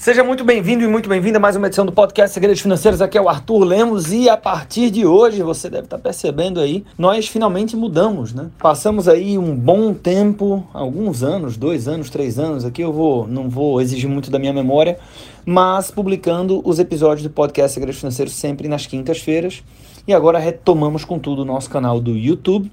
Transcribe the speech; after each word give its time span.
Seja 0.00 0.24
muito 0.24 0.42
bem-vindo 0.44 0.82
e 0.82 0.88
muito 0.88 1.10
bem-vinda 1.10 1.36
a 1.36 1.40
mais 1.40 1.56
uma 1.56 1.66
edição 1.66 1.84
do 1.84 1.92
podcast 1.92 2.32
Segredos 2.32 2.62
Financeiros. 2.62 3.02
Aqui 3.02 3.18
é 3.18 3.20
o 3.20 3.28
Arthur 3.28 3.64
Lemos 3.64 4.10
e 4.10 4.30
a 4.30 4.36
partir 4.36 4.90
de 4.90 5.04
hoje, 5.04 5.42
você 5.42 5.68
deve 5.68 5.84
estar 5.84 5.98
percebendo 5.98 6.58
aí, 6.58 6.86
nós 6.96 7.28
finalmente 7.28 7.76
mudamos, 7.76 8.32
né? 8.32 8.48
Passamos 8.58 9.06
aí 9.06 9.36
um 9.36 9.54
bom 9.54 9.92
tempo, 9.92 10.66
alguns 10.72 11.22
anos, 11.22 11.58
dois 11.58 11.86
anos, 11.86 12.08
três 12.08 12.38
anos, 12.38 12.64
aqui 12.64 12.80
eu 12.80 12.94
vou, 12.94 13.28
não 13.28 13.50
vou 13.50 13.78
exigir 13.78 14.08
muito 14.08 14.30
da 14.30 14.38
minha 14.38 14.54
memória, 14.54 14.98
mas 15.44 15.90
publicando 15.90 16.62
os 16.66 16.78
episódios 16.78 17.22
do 17.22 17.28
podcast 17.28 17.74
Segredos 17.74 18.00
Financeiros 18.00 18.32
sempre 18.32 18.68
nas 18.68 18.86
quintas-feiras. 18.86 19.62
E 20.08 20.14
agora 20.14 20.38
retomamos 20.38 21.04
com 21.04 21.18
tudo 21.18 21.42
o 21.42 21.44
nosso 21.44 21.68
canal 21.68 22.00
do 22.00 22.16
YouTube. 22.16 22.72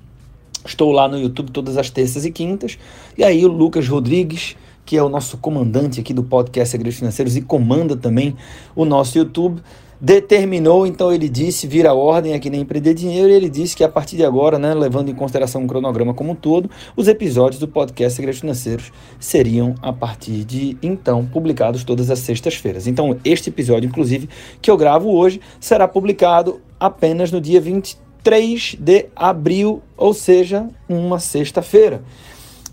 Estou 0.66 0.94
lá 0.94 1.09
no 1.09 1.20
YouTube 1.20 1.52
todas 1.52 1.75
as 1.75 1.89
terças 1.89 2.23
e 2.23 2.32
quintas. 2.32 2.80
E 3.18 3.23
aí 3.25 3.44
o 3.44 3.50
Lucas 3.50 3.86
Rodrigues 3.86 4.55
que 4.88 4.95
é 4.95 5.04
o 5.04 5.09
nosso 5.09 5.38
comandante 5.38 5.99
aqui 5.99 6.13
do 6.13 6.23
podcast 6.23 6.71
Segredos 6.71 6.97
Financeiros 6.97 7.35
e 7.35 7.41
comanda 7.41 7.97
também 7.97 8.38
o 8.73 8.85
nosso 8.85 9.17
YouTube, 9.17 9.62
determinou, 9.99 10.88
então 10.88 11.12
ele 11.12 11.27
disse, 11.27 11.67
vira 11.67 11.93
ordem 11.93 12.34
aqui 12.34 12.49
nem 12.49 12.62
Empreender 12.62 12.93
Dinheiro, 12.93 13.27
e 13.27 13.34
ele 13.34 13.49
disse 13.49 13.76
que 13.76 13.84
a 13.84 13.89
partir 13.89 14.15
de 14.15 14.23
agora, 14.23 14.57
né, 14.57 14.73
levando 14.73 15.09
em 15.09 15.13
consideração 15.13 15.65
o 15.65 15.67
cronograma 15.67 16.13
como 16.13 16.31
um 16.31 16.35
todo, 16.35 16.70
os 16.95 17.09
episódios 17.09 17.59
do 17.59 17.67
podcast 17.67 18.15
Segredos 18.15 18.39
Financeiros 18.39 18.93
seriam, 19.20 19.76
a 19.81 19.91
partir 19.91 20.45
de 20.45 20.77
então, 20.81 21.26
publicados 21.26 21.84
todas 21.84 22.09
as 22.09 22.20
sextas-feiras. 22.20 22.88
Então, 22.88 23.17
este 23.26 23.49
episódio, 23.49 23.90
inclusive, 23.90 24.29
que 24.62 24.71
eu 24.71 24.77
gravo 24.77 25.12
hoje, 25.12 25.41
será 25.59 25.85
publicado 25.85 26.62
apenas 26.79 27.29
no 27.29 27.41
dia 27.41 27.59
23 27.59 28.77
de 28.79 29.07
abril, 29.13 29.81
ou 29.98 30.13
seja, 30.13 30.65
uma 30.88 31.20
sexta-feira. 31.20 32.04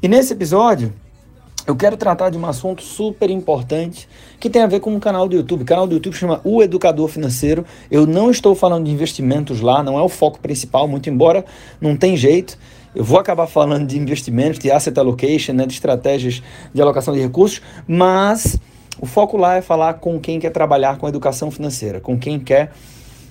E 0.01 0.07
nesse 0.07 0.33
episódio, 0.33 0.93
eu 1.67 1.75
quero 1.75 1.97
tratar 1.97 2.31
de 2.31 2.37
um 2.37 2.45
assunto 2.45 2.83
super 2.83 3.31
importante 3.31 4.07
que 4.39 4.51
tem 4.51 4.63
a 4.63 4.67
ver 4.67 4.81
com 4.81 4.95
um 4.95 5.01
canal 5.01 5.27
do 5.27 5.35
YouTube. 5.35 5.63
O 5.63 5.65
canal 5.65 5.87
do 5.87 5.95
YouTube 5.95 6.15
chama 6.15 6.41
O 6.45 6.63
Educador 6.63 7.09
Financeiro. 7.09 7.65
Eu 7.91 8.07
não 8.07 8.31
estou 8.31 8.55
falando 8.55 8.85
de 8.85 8.91
investimentos 8.91 9.61
lá, 9.61 9.83
não 9.83 9.99
é 9.99 10.03
o 10.03 10.09
foco 10.09 10.39
principal, 10.39 10.87
muito 10.87 11.09
embora 11.09 11.45
não 11.81 11.97
tem 11.97 12.17
jeito. 12.17 12.59
Eu 12.95 13.03
vou 13.03 13.19
acabar 13.19 13.47
falando 13.47 13.87
de 13.87 13.99
investimentos, 13.99 14.59
de 14.59 14.71
asset 14.71 14.97
allocation, 14.99 15.55
né, 15.55 15.67
de 15.67 15.73
estratégias 15.73 16.43
de 16.73 16.83
alocação 16.83 17.15
de 17.15 17.21
recursos, 17.21 17.63
mas 17.89 18.59
o 19.01 19.07
foco 19.07 19.37
lá 19.37 19.57
é 19.57 19.63
falar 19.63 19.95
com 19.95 20.21
quem 20.21 20.39
quer 20.39 20.51
trabalhar 20.51 20.99
com 20.99 21.09
educação 21.09 21.51
financeira, 21.51 21.99
com 21.99 22.19
quem 22.19 22.39
quer 22.39 22.73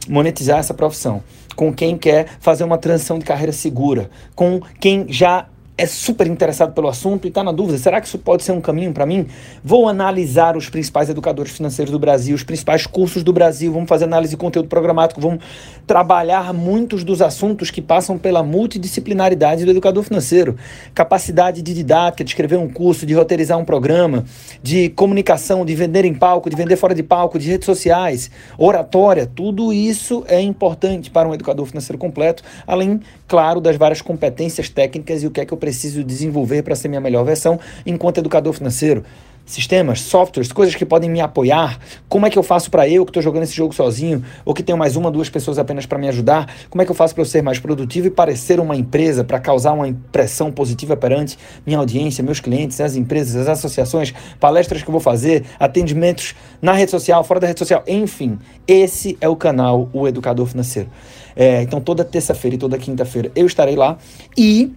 monetizar 0.09 0.59
essa 0.59 0.73
profissão, 0.73 1.23
com 1.55 1.71
quem 1.71 1.97
quer 1.97 2.27
fazer 2.39 2.63
uma 2.63 2.77
transição 2.77 3.17
de 3.17 3.23
carreira 3.23 3.53
segura, 3.53 4.09
com 4.35 4.59
quem 4.79 5.05
já 5.07 5.47
é 5.75 5.87
super 5.87 6.27
interessado 6.27 6.71
pelo 6.73 6.87
assunto 6.87 7.25
e 7.25 7.29
está 7.29 7.43
na 7.43 7.51
dúvida, 7.51 7.77
será 7.79 7.99
que 7.99 8.05
isso 8.05 8.19
pode 8.19 8.43
ser 8.43 8.51
um 8.51 8.61
caminho 8.61 8.93
para 8.93 9.07
mim? 9.07 9.25
Vou 9.63 9.87
analisar 9.87 10.55
os 10.55 10.69
principais 10.69 11.09
educadores 11.09 11.51
financeiros 11.51 11.91
do 11.91 11.97
Brasil, 11.97 12.35
os 12.35 12.43
principais 12.43 12.85
cursos 12.85 13.23
do 13.23 13.33
Brasil, 13.33 13.73
vamos 13.73 13.89
fazer 13.89 14.05
análise 14.05 14.31
de 14.31 14.37
conteúdo 14.37 14.69
programático, 14.69 15.19
vamos 15.19 15.43
trabalhar 15.87 16.53
muitos 16.53 17.03
dos 17.03 17.23
assuntos 17.23 17.71
que 17.71 17.81
passam 17.81 18.19
pela 18.19 18.43
multidisciplinaridade 18.43 19.65
do 19.65 19.71
educador 19.71 20.03
financeiro. 20.03 20.55
Capacidade 20.93 21.61
de 21.63 21.73
didática, 21.73 22.23
de 22.23 22.29
escrever 22.29 22.57
um 22.57 22.69
curso, 22.69 23.05
de 23.05 23.13
roteirizar 23.15 23.57
um 23.57 23.65
programa, 23.65 24.25
de 24.61 24.89
comunicação, 24.89 25.65
de 25.65 25.73
vender 25.73 26.05
em 26.05 26.13
palco, 26.13 26.51
de 26.51 26.55
vender 26.55 26.75
fora 26.75 26.93
de 26.93 27.01
palco, 27.01 27.39
de 27.39 27.49
redes 27.49 27.65
sociais, 27.65 28.29
oratória, 28.59 29.25
tudo 29.25 29.73
isso 29.73 30.23
é 30.27 30.39
importante 30.39 31.09
para 31.09 31.27
um 31.27 31.33
educador 31.33 31.65
financeiro 31.65 31.97
completo, 31.97 32.43
além, 32.67 33.01
claro, 33.27 33.59
das 33.59 33.75
várias 33.75 34.01
competências 34.01 34.69
técnicas 34.69 35.23
e 35.23 35.27
o 35.27 35.31
que 35.31 35.41
é 35.41 35.45
que 35.45 35.53
eu 35.53 35.62
preciso 35.63 36.03
desenvolver 36.03 36.61
para 36.61 36.75
ser 36.75 36.89
minha 36.89 36.99
melhor 36.99 37.23
versão 37.23 37.57
enquanto 37.85 38.17
educador 38.17 38.51
financeiro. 38.51 39.01
Sistemas, 39.45 40.01
softwares, 40.01 40.51
coisas 40.51 40.75
que 40.75 40.85
podem 40.85 41.09
me 41.09 41.21
apoiar. 41.21 41.79
Como 42.09 42.25
é 42.25 42.29
que 42.29 42.37
eu 42.37 42.43
faço 42.43 42.69
para 42.69 42.87
eu 42.87 43.05
que 43.05 43.11
estou 43.11 43.23
jogando 43.23 43.43
esse 43.43 43.53
jogo 43.53 43.73
sozinho 43.73 44.23
ou 44.43 44.53
que 44.53 44.61
tenho 44.61 44.77
mais 44.77 44.97
uma, 44.97 45.09
duas 45.09 45.29
pessoas 45.29 45.57
apenas 45.57 45.85
para 45.85 45.97
me 45.97 46.07
ajudar? 46.09 46.53
Como 46.69 46.81
é 46.81 46.85
que 46.85 46.91
eu 46.91 46.95
faço 46.95 47.13
para 47.13 47.21
eu 47.21 47.25
ser 47.25 47.41
mais 47.41 47.59
produtivo 47.59 48.07
e 48.07 48.09
parecer 48.09 48.59
uma 48.59 48.75
empresa 48.75 49.23
para 49.23 49.39
causar 49.39 49.71
uma 49.71 49.87
impressão 49.87 50.51
positiva 50.51 50.97
perante 50.97 51.37
minha 51.65 51.77
audiência, 51.77 52.21
meus 52.23 52.41
clientes, 52.41 52.79
as 52.81 52.95
empresas, 52.95 53.35
as 53.35 53.59
associações, 53.59 54.13
palestras 54.37 54.81
que 54.81 54.89
eu 54.89 54.93
vou 54.93 55.01
fazer, 55.01 55.45
atendimentos 55.59 56.35
na 56.61 56.73
rede 56.73 56.91
social, 56.91 57.23
fora 57.23 57.39
da 57.39 57.47
rede 57.47 57.59
social, 57.59 57.83
enfim. 57.87 58.37
Esse 58.67 59.17
é 59.19 59.29
o 59.29 59.35
canal 59.35 59.89
O 59.93 60.07
Educador 60.07 60.45
Financeiro. 60.45 60.89
É, 61.35 61.61
então 61.61 61.81
toda 61.81 62.03
terça-feira 62.05 62.55
e 62.55 62.59
toda 62.59 62.77
quinta-feira 62.77 63.31
eu 63.35 63.45
estarei 63.45 63.75
lá 63.75 63.97
e 64.37 64.71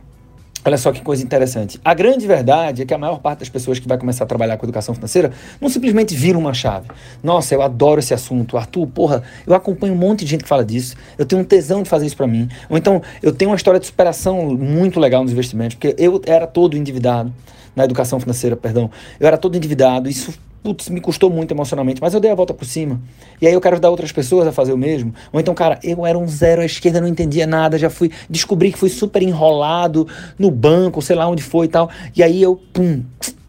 Olha 0.66 0.76
só 0.76 0.90
que 0.90 1.00
coisa 1.00 1.22
interessante. 1.22 1.80
A 1.84 1.94
grande 1.94 2.26
verdade 2.26 2.82
é 2.82 2.84
que 2.84 2.92
a 2.92 2.98
maior 2.98 3.20
parte 3.20 3.38
das 3.38 3.48
pessoas 3.48 3.78
que 3.78 3.86
vai 3.86 3.96
começar 3.96 4.24
a 4.24 4.26
trabalhar 4.26 4.56
com 4.56 4.66
educação 4.66 4.92
financeira 4.96 5.30
não 5.60 5.68
simplesmente 5.68 6.12
viram 6.12 6.40
uma 6.40 6.52
chave. 6.52 6.88
Nossa, 7.22 7.54
eu 7.54 7.62
adoro 7.62 8.00
esse 8.00 8.12
assunto. 8.12 8.56
Arthur, 8.56 8.84
porra, 8.88 9.22
eu 9.46 9.54
acompanho 9.54 9.94
um 9.94 9.96
monte 9.96 10.24
de 10.24 10.32
gente 10.32 10.42
que 10.42 10.48
fala 10.48 10.64
disso. 10.64 10.96
Eu 11.16 11.24
tenho 11.24 11.40
um 11.40 11.44
tesão 11.44 11.84
de 11.84 11.88
fazer 11.88 12.06
isso 12.06 12.16
para 12.16 12.26
mim. 12.26 12.48
Ou 12.68 12.76
então, 12.76 13.00
eu 13.22 13.32
tenho 13.32 13.52
uma 13.52 13.56
história 13.56 13.78
de 13.78 13.86
superação 13.86 14.56
muito 14.56 14.98
legal 14.98 15.22
nos 15.22 15.30
investimentos, 15.30 15.76
porque 15.76 15.94
eu 16.02 16.20
era 16.26 16.48
todo 16.48 16.76
endividado 16.76 17.32
na 17.76 17.84
educação 17.84 18.18
financeira, 18.18 18.56
perdão. 18.56 18.90
Eu 19.20 19.28
era 19.28 19.38
todo 19.38 19.56
endividado. 19.56 20.10
Isso 20.10 20.34
putz, 20.66 20.88
me 20.88 21.00
custou 21.00 21.30
muito 21.30 21.54
emocionalmente, 21.54 22.00
mas 22.00 22.12
eu 22.12 22.18
dei 22.18 22.28
a 22.28 22.34
volta 22.34 22.52
por 22.52 22.64
cima. 22.64 23.00
E 23.40 23.46
aí 23.46 23.52
eu 23.52 23.60
quero 23.60 23.76
ajudar 23.76 23.88
outras 23.88 24.10
pessoas 24.10 24.48
a 24.48 24.52
fazer 24.52 24.72
o 24.72 24.76
mesmo. 24.76 25.14
Ou 25.32 25.38
então, 25.38 25.54
cara, 25.54 25.78
eu 25.84 26.04
era 26.04 26.18
um 26.18 26.26
zero 26.26 26.60
à 26.60 26.64
esquerda, 26.64 27.00
não 27.00 27.06
entendia 27.06 27.46
nada, 27.46 27.78
já 27.78 27.88
fui, 27.88 28.10
descobri 28.28 28.72
que 28.72 28.78
fui 28.78 28.88
super 28.88 29.22
enrolado 29.22 30.08
no 30.36 30.50
banco, 30.50 31.00
sei 31.00 31.14
lá 31.14 31.28
onde 31.28 31.44
foi 31.44 31.66
e 31.66 31.68
tal. 31.68 31.88
E 32.16 32.20
aí 32.20 32.42
eu, 32.42 32.60
pum, 32.72 33.04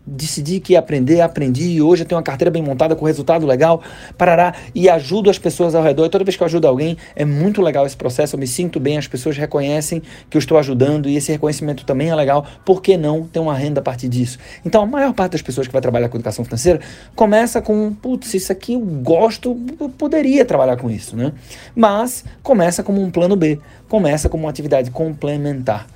decidi 0.08 0.62
que 0.62 0.74
ia 0.74 0.80
aprender, 0.80 1.20
aprendi, 1.20 1.70
e 1.72 1.82
hoje 1.82 2.04
eu 2.04 2.08
tenho 2.08 2.18
uma 2.18 2.24
carteira 2.24 2.50
bem 2.50 2.64
montada 2.64 2.96
com 2.96 3.06
resultado 3.06 3.46
legal, 3.46 3.84
parará, 4.18 4.54
e 4.74 4.90
ajudo 4.90 5.30
as 5.30 5.38
pessoas 5.38 5.76
ao 5.76 5.84
redor. 5.84 6.06
E 6.06 6.10
toda 6.10 6.24
vez 6.24 6.38
que 6.38 6.42
eu 6.42 6.46
ajudo 6.46 6.66
alguém, 6.66 6.98
é 7.16 7.26
muito 7.26 7.62
legal 7.62 7.86
esse 7.86 7.98
processo, 7.98 8.36
eu 8.36 8.40
me 8.40 8.48
sinto 8.48 8.80
bem, 8.80 8.98
as 8.98 9.08
pessoas 9.08 9.36
reconhecem 9.36 10.02
que 10.30 10.38
eu 10.38 10.40
estou 10.40 10.58
ajudando, 10.58 11.10
e 11.10 11.18
esse 11.18 11.32
reconhecimento 11.32 11.86
também 11.86 12.10
é 12.10 12.16
legal, 12.16 12.46
por 12.64 12.82
que 12.82 12.96
não 12.96 13.24
ter 13.24 13.40
uma 13.40 13.54
renda 13.54 13.82
a 13.82 13.84
partir 13.84 14.08
disso? 14.08 14.40
Então, 14.66 14.82
a 14.82 14.86
maior 14.86 15.14
parte 15.14 15.34
das 15.34 15.42
pessoas 15.42 15.68
que 15.68 15.74
vai 15.74 15.82
trabalhar 15.82 16.08
com 16.08 16.18
educação 16.18 16.46
financeira 16.46 16.80
começa 17.14 17.62
com, 17.62 17.94
putz, 17.94 18.34
isso 18.34 18.52
aqui 18.52 18.74
eu 18.74 18.80
gosto, 18.80 19.60
eu 19.80 19.90
poderia 19.90 20.46
trabalhar 20.46 20.78
com 20.78 20.90
isso, 20.90 21.18
né? 21.18 21.34
Mas 21.76 22.24
começa 22.42 22.82
como 22.82 23.02
um 23.02 23.12
plano 23.12 23.36
B, 23.36 23.60
começa 23.90 24.30
como 24.30 24.46
uma 24.46 24.50
atividade 24.50 24.90
complementar. 24.90 25.88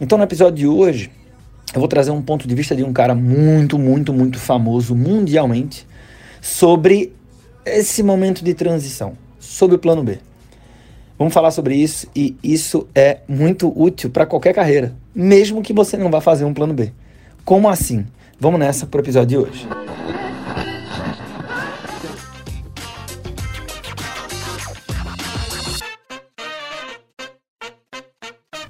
Então, 0.00 0.16
no 0.16 0.22
episódio 0.22 0.56
de 0.56 0.66
hoje, 0.66 1.10
eu 1.76 1.80
vou 1.80 1.88
trazer 1.88 2.10
um 2.10 2.22
ponto 2.22 2.48
de 2.48 2.54
vista 2.54 2.74
de 2.74 2.82
um 2.82 2.92
cara 2.92 3.14
muito, 3.14 3.78
muito, 3.78 4.12
muito 4.12 4.38
famoso 4.38 4.94
mundialmente 4.94 5.86
sobre 6.40 7.12
esse 7.64 8.02
momento 8.02 8.42
de 8.42 8.54
transição, 8.54 9.14
sobre 9.38 9.76
o 9.76 9.78
plano 9.78 10.02
B. 10.02 10.18
Vamos 11.18 11.34
falar 11.34 11.50
sobre 11.50 11.74
isso 11.74 12.06
e 12.14 12.36
isso 12.42 12.86
é 12.94 13.18
muito 13.28 13.72
útil 13.76 14.08
para 14.08 14.24
qualquer 14.24 14.54
carreira, 14.54 14.94
mesmo 15.14 15.62
que 15.62 15.72
você 15.72 15.96
não 15.96 16.10
vá 16.10 16.20
fazer 16.20 16.44
um 16.44 16.54
plano 16.54 16.72
B. 16.72 16.92
Como 17.44 17.68
assim? 17.68 18.06
Vamos 18.38 18.60
nessa 18.60 18.86
para 18.86 18.98
o 18.98 19.02
episódio 19.02 19.28
de 19.28 19.36
hoje. 19.36 19.68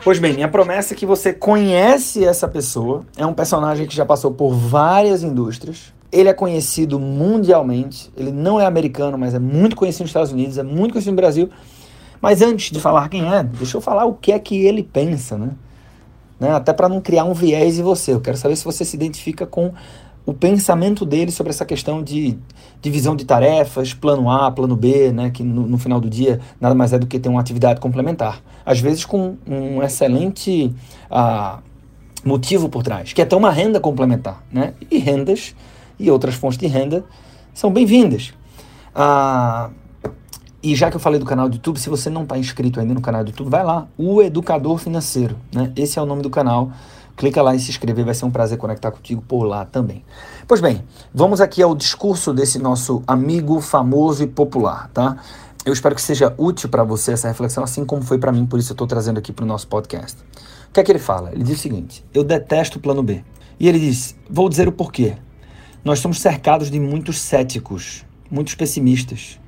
Pois 0.09 0.19
bem, 0.19 0.33
minha 0.33 0.49
promessa 0.49 0.95
é 0.95 0.97
que 0.97 1.05
você 1.05 1.35
conhece 1.35 2.25
essa 2.25 2.49
pessoa. 2.49 3.05
É 3.15 3.27
um 3.27 3.35
personagem 3.35 3.87
que 3.87 3.95
já 3.95 4.07
passou 4.07 4.31
por 4.33 4.55
várias 4.55 5.23
indústrias. 5.23 5.93
Ele 6.11 6.31
é 6.31 6.33
conhecido 6.33 6.99
mundialmente. 6.99 8.11
Ele 8.17 8.33
não 8.33 8.59
é 8.59 8.65
americano, 8.65 9.19
mas 9.19 9.35
é 9.35 9.39
muito 9.39 9.77
conhecido 9.77 10.05
nos 10.05 10.09
Estados 10.09 10.33
Unidos, 10.33 10.57
é 10.57 10.63
muito 10.63 10.93
conhecido 10.93 11.11
no 11.11 11.17
Brasil. 11.17 11.51
Mas 12.23 12.41
antes 12.41 12.71
de 12.71 12.81
falar 12.81 13.11
quem 13.11 13.31
é, 13.31 13.43
deixa 13.43 13.77
eu 13.77 13.83
falar 13.83 14.07
o 14.07 14.15
que 14.15 14.33
é 14.33 14.39
que 14.39 14.57
ele 14.65 14.83
pensa, 14.83 15.37
né? 15.37 15.51
né? 16.41 16.53
Até 16.53 16.73
para 16.73 16.89
não 16.89 17.03
criar 17.03 17.25
um 17.25 17.35
viés 17.35 17.79
em 17.79 17.83
você. 17.83 18.15
Eu 18.15 18.21
quero 18.23 18.39
saber 18.39 18.57
se 18.57 18.65
você 18.65 18.87
se 18.87 18.97
identifica 18.97 19.45
com 19.45 19.75
o 20.29 20.35
pensamento 20.35 21.07
dele 21.07 21.31
sobre 21.31 21.49
essa 21.49 21.65
questão 21.65 22.03
de 22.03 22.37
divisão 22.83 23.17
de 23.17 23.25
tarefas, 23.25 23.95
plano 23.95 24.31
A, 24.31 24.51
plano 24.51 24.77
B, 24.77 25.11
né, 25.11 25.31
que 25.31 25.43
no, 25.43 25.67
no, 25.67 25.79
final 25.79 25.99
do 25.99 26.11
dia 26.11 26.39
nada 26.61 26.75
mais 26.75 26.93
é 26.93 26.99
do 26.99 27.07
que 27.07 27.19
ter 27.19 27.31
uma 27.31 27.41
atividade 27.41 27.81
complementar. 27.81 28.43
Às 28.65 28.79
vezes 28.79 29.07
com 29.07 29.39
um 29.47 29.83
excelente 29.83 30.71
uh, 31.11 31.63
motivo 32.23 32.69
por 32.69 32.83
trás, 32.83 33.15
que 33.15 33.23
é 33.23 33.25
ter 33.25 33.37
uma 33.37 33.51
renda 33.51 33.81
complementar. 33.81 34.45
Né? 34.53 34.75
E 34.91 34.99
rendas 34.99 35.55
e 35.99 36.11
outras 36.11 36.35
fontes 36.35 36.59
de 36.59 36.67
renda 36.67 37.07
são 37.55 37.73
bem-vindas. 37.73 38.35
Uh, 38.95 39.73
e 40.63 40.77
já 40.77 40.91
que 40.91 40.97
eu 40.97 41.01
falei 41.01 41.19
do 41.19 41.25
canal 41.25 41.49
do 41.49 41.55
YouTube, 41.55 41.81
se 41.81 41.89
você 41.89 42.11
não 42.11 42.25
está 42.25 42.37
inscrito 42.37 42.79
ainda 42.79 42.93
no 42.93 43.01
canal 43.01 43.25
do 43.25 43.31
YouTube, 43.31 43.49
vai 43.49 43.65
lá, 43.65 43.89
o 43.97 44.21
Educador 44.21 44.77
Financeiro. 44.77 45.39
Né? 45.55 45.73
Esse 45.75 45.99
é 45.99 46.03
o 46.03 46.05
nome 46.05 46.21
do 46.21 46.29
canal. 46.29 46.71
Clica 47.19 47.43
lá 47.43 47.53
em 47.53 47.59
se 47.59 47.69
inscrever, 47.69 48.05
vai 48.05 48.15
ser 48.15 48.27
um 48.27 48.31
prazer 48.31 48.57
conectar 48.57 48.93
contigo 48.93 49.21
por 49.21 49.43
lá 49.43 49.65
também. 49.65 50.05
Pois 50.47 50.61
bem, 50.61 50.85
vamos 51.13 51.41
aqui 51.41 51.61
ao 51.61 51.75
discurso 51.75 52.33
desse 52.33 52.61
nosso 52.61 53.03
amigo 53.09 53.61
famoso 53.61 54.23
e 54.23 54.27
popular, 54.29 54.89
tá? 54.95 55.17
Eu 55.67 55.73
espero 55.73 55.97
que 55.97 56.01
seja 56.01 56.33
útil 56.39 56.69
para 56.69 56.85
você 56.85 57.11
essa 57.11 57.27
reflexão, 57.27 57.65
assim 57.65 57.85
como 57.85 58.03
foi 58.03 58.19
para 58.19 58.31
mim, 58.31 58.47
por 58.47 58.61
isso 58.61 58.71
eu 58.71 58.75
estou 58.75 58.87
trazendo 58.87 59.19
aqui 59.19 59.33
para 59.33 59.43
o 59.43 59.49
nosso 59.49 59.67
podcast. 59.67 60.17
O 60.71 60.73
que 60.73 60.79
é 60.79 60.85
que 60.85 60.93
ele 60.93 61.01
fala? 61.01 61.33
Ele 61.33 61.43
diz 61.43 61.59
o 61.59 61.61
seguinte: 61.61 62.05
eu 62.15 62.23
detesto 62.23 62.79
o 62.79 62.81
plano 62.81 63.03
B. 63.03 63.25
E 63.59 63.69
ele 63.69 63.81
diz: 63.81 64.15
vou 64.31 64.49
dizer 64.49 64.69
o 64.69 64.73
porquê. 64.73 65.17
nós 65.85 65.99
somos 65.99 66.21
cercados 66.21 66.71
de 66.71 66.79
muitos 66.79 67.19
céticos, 67.19 68.07
muitos 68.31 68.55
pessimistas. 68.55 69.41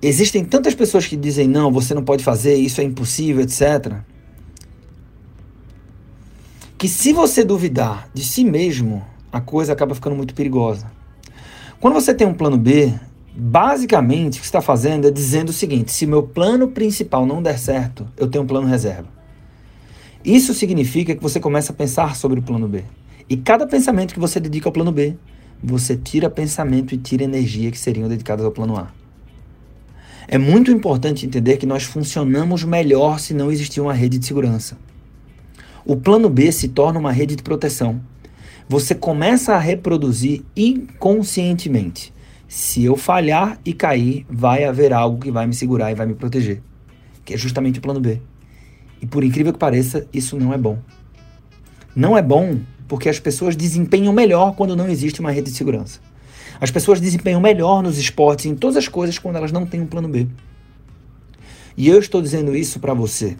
Existem 0.00 0.42
tantas 0.42 0.74
pessoas 0.74 1.06
que 1.06 1.18
dizem: 1.18 1.46
não, 1.46 1.70
você 1.70 1.92
não 1.92 2.02
pode 2.02 2.24
fazer, 2.24 2.54
isso 2.54 2.80
é 2.80 2.84
impossível, 2.84 3.42
etc. 3.42 4.00
Que 6.78 6.88
se 6.88 7.12
você 7.12 7.42
duvidar 7.42 8.08
de 8.12 8.22
si 8.22 8.44
mesmo, 8.44 9.02
a 9.32 9.40
coisa 9.40 9.72
acaba 9.72 9.94
ficando 9.94 10.14
muito 10.14 10.34
perigosa. 10.34 10.90
Quando 11.80 11.94
você 11.94 12.12
tem 12.12 12.26
um 12.26 12.34
plano 12.34 12.58
B, 12.58 12.92
basicamente 13.34 14.36
o 14.36 14.40
que 14.40 14.46
está 14.46 14.60
fazendo 14.60 15.08
é 15.08 15.10
dizendo 15.10 15.48
o 15.48 15.54
seguinte: 15.54 15.90
se 15.90 16.06
meu 16.06 16.22
plano 16.22 16.68
principal 16.68 17.24
não 17.24 17.42
der 17.42 17.58
certo, 17.58 18.06
eu 18.16 18.28
tenho 18.28 18.44
um 18.44 18.46
plano 18.46 18.66
reserva. 18.66 19.08
Isso 20.22 20.52
significa 20.52 21.14
que 21.14 21.22
você 21.22 21.40
começa 21.40 21.72
a 21.72 21.74
pensar 21.74 22.14
sobre 22.14 22.40
o 22.40 22.42
plano 22.42 22.68
B. 22.68 22.84
E 23.28 23.38
cada 23.38 23.66
pensamento 23.66 24.12
que 24.12 24.20
você 24.20 24.38
dedica 24.38 24.68
ao 24.68 24.72
plano 24.72 24.92
B, 24.92 25.16
você 25.64 25.96
tira 25.96 26.28
pensamento 26.28 26.94
e 26.94 26.98
tira 26.98 27.24
energia 27.24 27.70
que 27.70 27.78
seriam 27.78 28.06
dedicadas 28.06 28.44
ao 28.44 28.52
plano 28.52 28.76
A. 28.76 28.88
É 30.28 30.36
muito 30.36 30.70
importante 30.70 31.24
entender 31.24 31.56
que 31.56 31.64
nós 31.64 31.84
funcionamos 31.84 32.64
melhor 32.64 33.18
se 33.18 33.32
não 33.32 33.50
existir 33.50 33.80
uma 33.80 33.94
rede 33.94 34.18
de 34.18 34.26
segurança. 34.26 34.76
O 35.86 35.96
plano 35.96 36.28
B 36.28 36.50
se 36.50 36.66
torna 36.66 36.98
uma 36.98 37.12
rede 37.12 37.36
de 37.36 37.44
proteção. 37.44 38.00
Você 38.68 38.92
começa 38.92 39.54
a 39.54 39.58
reproduzir 39.58 40.42
inconscientemente. 40.56 42.12
Se 42.48 42.84
eu 42.84 42.96
falhar 42.96 43.60
e 43.64 43.72
cair, 43.72 44.26
vai 44.28 44.64
haver 44.64 44.92
algo 44.92 45.20
que 45.20 45.30
vai 45.30 45.46
me 45.46 45.54
segurar 45.54 45.92
e 45.92 45.94
vai 45.94 46.04
me 46.04 46.14
proteger. 46.14 46.60
Que 47.24 47.34
é 47.34 47.36
justamente 47.36 47.78
o 47.78 47.82
plano 47.82 48.00
B. 48.00 48.20
E 49.00 49.06
por 49.06 49.22
incrível 49.22 49.52
que 49.52 49.60
pareça, 49.60 50.08
isso 50.12 50.36
não 50.36 50.52
é 50.52 50.58
bom. 50.58 50.76
Não 51.94 52.18
é 52.18 52.22
bom 52.22 52.58
porque 52.88 53.08
as 53.08 53.20
pessoas 53.20 53.54
desempenham 53.54 54.12
melhor 54.12 54.56
quando 54.56 54.74
não 54.74 54.88
existe 54.88 55.20
uma 55.20 55.30
rede 55.30 55.52
de 55.52 55.56
segurança. 55.56 56.00
As 56.60 56.70
pessoas 56.72 57.00
desempenham 57.00 57.40
melhor 57.40 57.80
nos 57.80 57.96
esportes, 57.96 58.46
em 58.46 58.56
todas 58.56 58.76
as 58.76 58.88
coisas, 58.88 59.20
quando 59.20 59.36
elas 59.36 59.52
não 59.52 59.64
têm 59.64 59.82
um 59.82 59.86
plano 59.86 60.08
B. 60.08 60.26
E 61.76 61.86
eu 61.86 62.00
estou 62.00 62.20
dizendo 62.20 62.56
isso 62.56 62.80
para 62.80 62.92
você. 62.92 63.36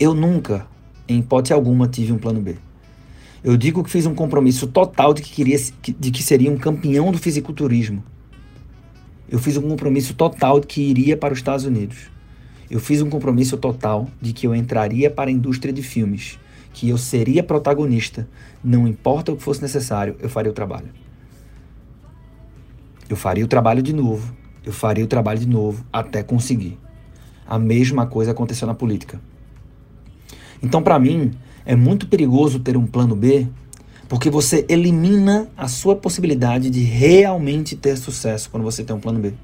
Eu 0.00 0.14
nunca, 0.14 0.66
em 1.08 1.18
hipótese 1.18 1.52
alguma, 1.52 1.86
tive 1.86 2.12
um 2.12 2.18
plano 2.18 2.40
B. 2.40 2.56
Eu 3.42 3.56
digo 3.56 3.84
que 3.84 3.90
fiz 3.90 4.06
um 4.06 4.14
compromisso 4.14 4.66
total 4.66 5.12
de 5.12 5.20
que, 5.20 5.30
queria, 5.30 5.58
de 5.98 6.10
que 6.10 6.22
seria 6.22 6.50
um 6.50 6.56
campeão 6.56 7.12
do 7.12 7.18
fisiculturismo. 7.18 8.02
Eu 9.28 9.38
fiz 9.38 9.56
um 9.56 9.68
compromisso 9.68 10.14
total 10.14 10.60
de 10.60 10.66
que 10.66 10.80
iria 10.80 11.16
para 11.16 11.32
os 11.32 11.40
Estados 11.40 11.64
Unidos. 11.64 12.10
Eu 12.70 12.80
fiz 12.80 13.02
um 13.02 13.10
compromisso 13.10 13.56
total 13.58 14.08
de 14.20 14.32
que 14.32 14.46
eu 14.46 14.54
entraria 14.54 15.10
para 15.10 15.28
a 15.28 15.32
indústria 15.32 15.72
de 15.72 15.82
filmes, 15.82 16.38
que 16.72 16.88
eu 16.88 16.96
seria 16.96 17.42
protagonista, 17.42 18.26
não 18.62 18.88
importa 18.88 19.30
o 19.30 19.36
que 19.36 19.42
fosse 19.42 19.60
necessário, 19.60 20.16
eu 20.20 20.28
faria 20.28 20.50
o 20.50 20.54
trabalho. 20.54 20.88
Eu 23.08 23.16
faria 23.16 23.44
o 23.44 23.48
trabalho 23.48 23.82
de 23.82 23.92
novo, 23.92 24.34
eu 24.64 24.72
faria 24.72 25.04
o 25.04 25.06
trabalho 25.06 25.38
de 25.38 25.46
novo 25.46 25.84
até 25.92 26.22
conseguir. 26.22 26.78
A 27.46 27.58
mesma 27.58 28.06
coisa 28.06 28.30
aconteceu 28.30 28.66
na 28.66 28.74
política. 28.74 29.20
Então, 30.64 30.82
para 30.82 30.98
mim, 30.98 31.32
é 31.66 31.76
muito 31.76 32.08
perigoso 32.08 32.58
ter 32.58 32.74
um 32.74 32.86
plano 32.86 33.14
B, 33.14 33.46
porque 34.08 34.30
você 34.30 34.64
elimina 34.66 35.46
a 35.54 35.68
sua 35.68 35.94
possibilidade 35.94 36.70
de 36.70 36.80
realmente 36.80 37.76
ter 37.76 37.98
sucesso 37.98 38.48
quando 38.48 38.62
você 38.62 38.82
tem 38.82 38.96
um 38.96 38.98
plano 38.98 39.20
B. 39.20 39.34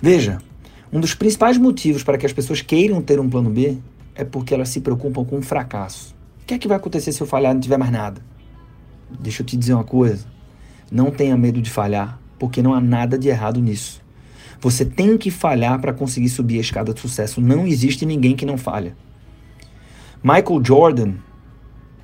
Veja, 0.00 0.38
um 0.90 0.98
dos 0.98 1.14
principais 1.14 1.58
motivos 1.58 2.02
para 2.02 2.16
que 2.16 2.24
as 2.24 2.32
pessoas 2.32 2.62
queiram 2.62 3.02
ter 3.02 3.20
um 3.20 3.28
plano 3.28 3.50
B 3.50 3.76
é 4.14 4.24
porque 4.24 4.54
elas 4.54 4.70
se 4.70 4.80
preocupam 4.80 5.26
com 5.26 5.36
o 5.38 5.42
fracasso. 5.42 6.16
O 6.42 6.46
que 6.46 6.54
é 6.54 6.58
que 6.58 6.66
vai 6.66 6.78
acontecer 6.78 7.12
se 7.12 7.20
eu 7.20 7.26
falhar 7.26 7.50
e 7.50 7.54
não 7.54 7.60
tiver 7.60 7.76
mais 7.76 7.92
nada? 7.92 8.22
Deixa 9.20 9.42
eu 9.42 9.46
te 9.46 9.58
dizer 9.58 9.74
uma 9.74 9.84
coisa. 9.84 10.24
Não 10.90 11.10
tenha 11.10 11.36
medo 11.36 11.60
de 11.60 11.68
falhar 11.68 12.18
porque 12.38 12.62
não 12.62 12.72
há 12.72 12.80
nada 12.80 13.18
de 13.18 13.28
errado 13.28 13.60
nisso. 13.60 14.00
Você 14.58 14.86
tem 14.86 15.18
que 15.18 15.30
falhar 15.30 15.78
para 15.78 15.92
conseguir 15.92 16.30
subir 16.30 16.56
a 16.56 16.62
escada 16.62 16.94
de 16.94 17.00
sucesso. 17.00 17.42
Não 17.42 17.66
existe 17.66 18.06
ninguém 18.06 18.34
que 18.34 18.46
não 18.46 18.56
falha. 18.56 18.96
Michael 20.22 20.64
Jordan 20.64 21.14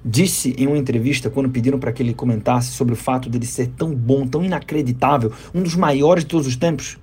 disse 0.04 0.54
em 0.58 0.66
uma 0.66 0.76
entrevista, 0.76 1.30
quando 1.30 1.48
pediram 1.48 1.78
para 1.78 1.92
que 1.92 2.02
ele 2.02 2.12
comentasse 2.12 2.72
sobre 2.72 2.94
o 2.94 2.96
fato 2.96 3.28
dele 3.28 3.46
ser 3.46 3.68
tão 3.68 3.94
bom, 3.94 4.26
tão 4.26 4.44
inacreditável, 4.44 5.32
um 5.54 5.62
dos 5.62 5.74
maiores 5.74 6.24
de 6.24 6.30
todos 6.30 6.46
os 6.46 6.56
tempos, 6.56 6.98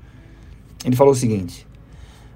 ele 0.86 0.96
falou 0.96 1.13
o 1.13 1.16
seguinte: 1.16 1.68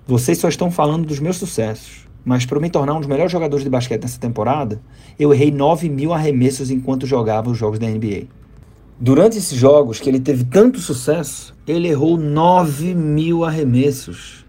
Vocês 0.08 0.38
só 0.38 0.50
estão 0.50 0.72
falando 0.72 1.06
dos 1.06 1.20
meus 1.20 1.38
sucessos, 1.38 2.08
mas 2.24 2.46
para 2.46 2.60
me 2.60 2.70
tornar 2.70 2.96
um 2.96 3.00
dos 3.00 3.08
melhores 3.08 3.32
jogadores 3.32 3.64
de 3.64 3.70
basquete 3.70 4.02
nessa 4.02 4.20
temporada, 4.20 4.82
eu 5.20 5.34
errei 5.34 5.52
9 5.52 5.88
mil 5.90 6.12
arremessos 6.12 6.72
enquanto 6.72 7.06
jogava 7.06 7.50
os 7.50 7.58
jogos 7.58 7.80
da 7.80 7.88
NBA. 7.88 8.24
Durante 9.00 9.38
esses 9.38 9.58
jogos 9.58 10.00
que 10.00 10.10
ele 10.10 10.20
teve 10.20 10.46
tanto 10.46 10.80
sucesso, 10.80 11.54
ele 11.68 11.90
errou 11.90 12.18
9 12.18 12.96
mil 12.96 13.44
arremessos. 13.44 14.46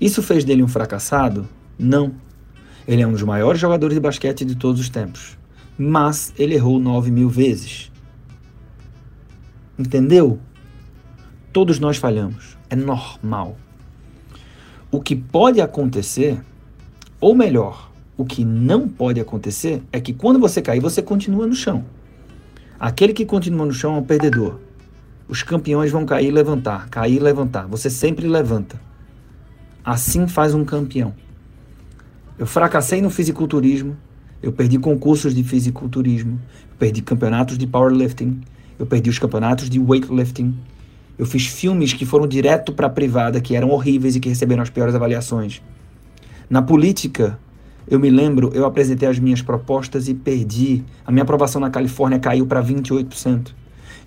Isso 0.00 0.22
fez 0.22 0.44
dele 0.44 0.62
um 0.62 0.68
fracassado? 0.68 1.48
Não. 1.78 2.14
Ele 2.88 3.02
é 3.02 3.06
um 3.06 3.12
dos 3.12 3.22
maiores 3.22 3.60
jogadores 3.60 3.94
de 3.94 4.00
basquete 4.00 4.46
de 4.46 4.56
todos 4.56 4.80
os 4.80 4.88
tempos. 4.88 5.36
Mas 5.76 6.32
ele 6.38 6.54
errou 6.54 6.80
9 6.80 7.10
mil 7.10 7.28
vezes. 7.28 7.92
Entendeu? 9.78 10.38
Todos 11.52 11.78
nós 11.78 11.98
falhamos. 11.98 12.56
É 12.70 12.74
normal. 12.74 13.58
O 14.90 15.02
que 15.02 15.14
pode 15.14 15.60
acontecer, 15.60 16.40
ou 17.20 17.34
melhor, 17.34 17.92
o 18.16 18.24
que 18.24 18.42
não 18.42 18.88
pode 18.88 19.20
acontecer, 19.20 19.82
é 19.92 20.00
que 20.00 20.14
quando 20.14 20.38
você 20.38 20.62
cair, 20.62 20.80
você 20.80 21.02
continua 21.02 21.46
no 21.46 21.54
chão. 21.54 21.84
Aquele 22.80 23.12
que 23.12 23.26
continua 23.26 23.66
no 23.66 23.72
chão 23.72 23.96
é 23.96 23.98
um 23.98 24.04
perdedor. 24.04 24.58
Os 25.28 25.42
campeões 25.42 25.92
vão 25.92 26.06
cair 26.06 26.28
e 26.28 26.30
levantar, 26.30 26.88
cair 26.88 27.16
e 27.16 27.20
levantar. 27.20 27.66
Você 27.66 27.90
sempre 27.90 28.26
levanta. 28.26 28.80
Assim 29.84 30.26
faz 30.26 30.54
um 30.54 30.64
campeão. 30.64 31.14
Eu 32.38 32.46
fracassei 32.46 33.02
no 33.02 33.10
fisiculturismo, 33.10 33.96
eu 34.40 34.52
perdi 34.52 34.78
concursos 34.78 35.34
de 35.34 35.42
fisiculturismo, 35.42 36.40
perdi 36.78 37.02
campeonatos 37.02 37.58
de 37.58 37.66
powerlifting, 37.66 38.40
eu 38.78 38.86
perdi 38.86 39.10
os 39.10 39.18
campeonatos 39.18 39.68
de 39.68 39.80
weightlifting. 39.80 40.54
Eu 41.18 41.26
fiz 41.26 41.48
filmes 41.48 41.92
que 41.92 42.06
foram 42.06 42.28
direto 42.28 42.72
para 42.72 42.86
a 42.86 42.90
privada, 42.90 43.40
que 43.40 43.56
eram 43.56 43.70
horríveis 43.70 44.14
e 44.14 44.20
que 44.20 44.28
receberam 44.28 44.62
as 44.62 44.70
piores 44.70 44.94
avaliações. 44.94 45.60
Na 46.48 46.62
política, 46.62 47.36
eu 47.88 47.98
me 47.98 48.08
lembro, 48.08 48.52
eu 48.54 48.64
apresentei 48.64 49.08
as 49.08 49.18
minhas 49.18 49.42
propostas 49.42 50.06
e 50.06 50.14
perdi. 50.14 50.84
A 51.04 51.10
minha 51.10 51.24
aprovação 51.24 51.60
na 51.60 51.70
Califórnia 51.70 52.20
caiu 52.20 52.46
para 52.46 52.62
28%. 52.62 53.52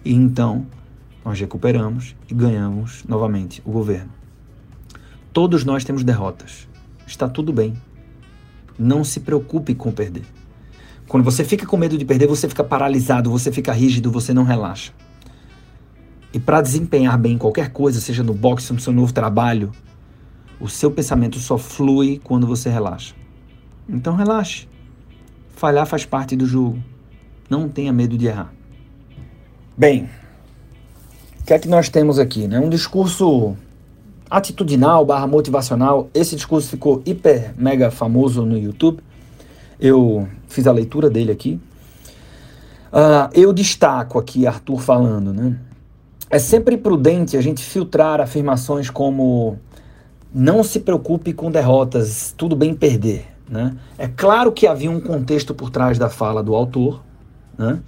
E 0.06 0.14
então, 0.14 0.66
nós 1.26 1.38
recuperamos 1.38 2.16
e 2.30 2.34
ganhamos 2.34 3.04
novamente 3.06 3.62
o 3.66 3.72
governo. 3.72 4.10
Todos 5.34 5.66
nós 5.66 5.84
temos 5.84 6.02
derrotas. 6.02 6.66
Está 7.06 7.28
tudo 7.28 7.52
bem. 7.52 7.74
Não 8.82 9.04
se 9.04 9.20
preocupe 9.20 9.76
com 9.76 9.92
perder. 9.92 10.24
Quando 11.08 11.24
você 11.24 11.44
fica 11.44 11.68
com 11.68 11.78
medo 11.78 11.98
de 11.98 12.04
perder, 12.04 12.28
você 12.28 12.50
fica 12.50 12.64
paralisado, 12.64 13.30
você 13.30 13.52
fica 13.52 13.72
rígido, 13.72 14.10
você 14.10 14.34
não 14.34 14.44
relaxa. 14.44 14.92
E 16.34 16.40
para 16.40 16.62
desempenhar 16.62 17.16
bem 17.20 17.38
qualquer 17.38 17.70
coisa, 17.70 18.02
seja 18.02 18.24
no 18.24 18.34
boxe, 18.34 18.74
no 18.74 18.80
seu 18.80 18.92
novo 18.92 19.14
trabalho, 19.14 19.72
o 20.60 20.68
seu 20.68 20.90
pensamento 20.90 21.38
só 21.38 21.60
flui 21.60 22.20
quando 22.24 22.48
você 22.48 22.70
relaxa. 22.70 23.14
Então 23.88 24.16
relaxe. 24.16 24.68
Falhar 25.50 25.86
faz 25.86 26.04
parte 26.04 26.36
do 26.36 26.48
jogo. 26.48 26.82
Não 27.48 27.70
tenha 27.70 27.94
medo 27.94 28.18
de 28.18 28.26
errar. 28.26 28.52
Bem, 29.78 30.10
o 31.40 31.44
que 31.44 31.54
é 31.54 31.60
que 31.60 31.68
nós 31.68 31.88
temos 31.88 32.18
aqui? 32.18 32.48
Né? 32.48 32.60
Um 32.60 32.70
discurso 32.70 33.56
atitudinal 34.32 35.06
barra 35.06 35.28
motivacional. 35.28 36.10
Esse 36.14 36.38
discurso 36.38 36.70
ficou 36.70 37.02
hiper 37.06 37.54
mega 37.58 37.92
famoso 37.92 38.46
no 38.46 38.58
YouTube. 38.58 39.04
Eu 39.78 40.28
fiz 40.48 40.66
a 40.66 40.72
leitura 40.72 41.10
dele 41.10 41.34
aqui. 41.34 41.60
Uh, 42.94 43.30
eu 43.34 43.52
destaco 43.52 44.18
aqui 44.18 44.48
Arthur 44.48 44.80
falando, 44.80 45.34
né? 45.34 45.58
É 46.30 46.40
sempre 46.40 46.78
prudente 46.78 47.36
a 47.36 47.42
gente 47.42 47.62
filtrar 47.62 48.22
afirmações 48.22 48.90
como 48.90 49.58
não 50.34 50.64
se 50.64 50.80
preocupe 50.80 51.34
com 51.34 51.52
derrotas, 51.52 52.34
tudo 52.38 52.56
bem 52.56 52.74
perder. 52.74 53.26
Né? 53.50 53.76
É 53.98 54.08
claro 54.08 54.50
que 54.54 54.66
havia 54.66 54.90
um 54.90 55.02
contexto 55.02 55.54
por 55.54 55.70
trás 55.70 56.00
da 56.00 56.10
fala 56.10 56.42
do 56.42 56.56
autor, 56.56 57.02
né? 57.58 57.82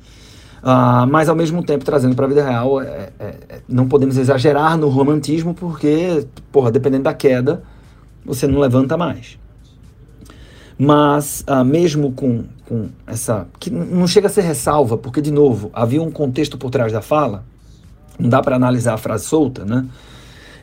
Ah, 0.66 1.06
mas 1.06 1.28
ao 1.28 1.36
mesmo 1.36 1.62
tempo 1.62 1.84
trazendo 1.84 2.16
para 2.16 2.24
a 2.24 2.30
vida 2.30 2.42
real, 2.42 2.82
é, 2.82 3.10
é, 3.20 3.26
é, 3.50 3.62
não 3.68 3.86
podemos 3.86 4.18
exagerar 4.18 4.78
no 4.78 4.88
romantismo, 4.88 5.54
porque, 5.54 6.26
porra, 6.54 6.72
dependendo 6.72 7.04
da 7.04 7.14
queda, 7.14 7.62
você 8.26 8.48
não 8.48 8.60
levanta 8.60 8.96
mais. 8.96 9.38
Mas, 10.78 11.44
ah, 11.46 11.66
mesmo 11.66 12.14
com, 12.14 12.46
com 12.66 12.88
essa. 13.06 13.46
que 13.60 13.70
não 13.70 14.08
chega 14.08 14.28
a 14.28 14.30
ser 14.30 14.42
ressalva, 14.44 14.98
porque, 14.98 15.20
de 15.22 15.32
novo, 15.32 15.70
havia 15.74 16.02
um 16.02 16.10
contexto 16.10 16.58
por 16.58 16.72
trás 16.72 16.94
da 16.94 17.02
fala, 17.02 17.44
não 18.18 18.30
dá 18.30 18.42
para 18.42 18.56
analisar 18.56 18.94
a 18.94 18.98
frase 18.98 19.26
solta, 19.26 19.66
né? 19.66 19.86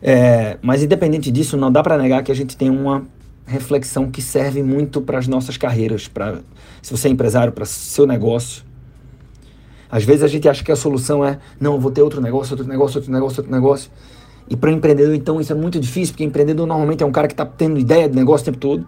É, 0.02 0.56
mas, 0.62 0.82
independente 0.82 1.30
disso, 1.30 1.58
não 1.58 1.70
dá 1.70 1.82
para 1.82 1.98
negar 1.98 2.22
que 2.22 2.32
a 2.32 2.34
gente 2.34 2.56
tem 2.56 2.70
uma 2.70 3.04
reflexão 3.44 4.10
que 4.10 4.22
serve 4.22 4.62
muito 4.62 5.02
para 5.02 5.18
as 5.18 5.28
nossas 5.28 5.58
carreiras, 5.58 6.08
para 6.08 6.38
se 6.80 6.90
você 6.90 7.08
é 7.08 7.10
empresário, 7.10 7.52
para 7.52 7.66
seu 7.66 8.06
negócio. 8.06 8.69
Às 9.90 10.04
vezes 10.04 10.22
a 10.22 10.28
gente 10.28 10.48
acha 10.48 10.62
que 10.62 10.70
a 10.70 10.76
solução 10.76 11.24
é, 11.24 11.38
não, 11.58 11.80
vou 11.80 11.90
ter 11.90 12.02
outro 12.02 12.20
negócio, 12.20 12.52
outro 12.52 12.66
negócio, 12.66 12.98
outro 12.98 13.12
negócio, 13.12 13.40
outro 13.40 13.52
negócio. 13.52 13.90
E 14.48 14.56
para 14.56 14.70
o 14.70 14.72
empreendedor, 14.72 15.14
então, 15.14 15.40
isso 15.40 15.52
é 15.52 15.54
muito 15.54 15.78
difícil, 15.78 16.14
porque 16.14 16.24
empreendedor 16.24 16.66
normalmente 16.66 17.02
é 17.02 17.06
um 17.06 17.12
cara 17.12 17.28
que 17.28 17.34
está 17.34 17.46
tendo 17.46 17.78
ideia 17.78 18.08
de 18.08 18.14
negócio 18.16 18.42
o 18.42 18.44
tempo 18.46 18.58
todo. 18.58 18.86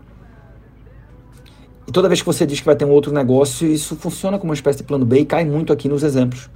E 1.87 1.93
toda 1.93 2.09
vez 2.09 2.21
que 2.21 2.27
você 2.27 2.47
diz 2.47 2.61
que 2.61 2.67
vai 2.67 2.77
ter 2.77 2.85
um 2.85 2.91
outro 2.91 3.13
negócio, 3.13 3.67
isso 3.67 3.97
funciona 3.97 4.39
como 4.39 4.51
uma 4.51 4.55
espécie 4.55 4.79
de 4.79 4.85
plano 4.85 5.05
B 5.05 5.21
e 5.21 5.25
cai 5.25 5.45
muito 5.45 5.73
aqui 5.73 5.89
nos 5.89 6.03
exemplos 6.03 6.49